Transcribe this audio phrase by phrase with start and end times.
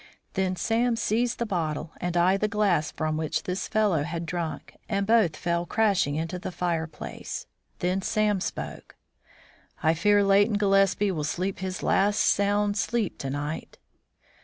[0.33, 4.75] Then Sam seized the bottle and I the glass from which this fellow had drunk,
[4.89, 7.45] and both fell crashing into the fireplace.
[7.77, 8.95] Then Sam spoke:
[9.83, 13.77] "I fear Leighton Gillespie will sleep his last sound sleep to night."